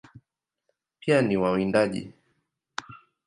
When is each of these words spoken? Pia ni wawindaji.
Pia 0.99 1.21
ni 1.21 1.37
wawindaji. 1.37 2.13